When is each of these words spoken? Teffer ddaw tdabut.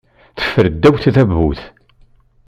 Teffer 0.37 0.67
ddaw 0.73 0.95
tdabut. 1.03 1.61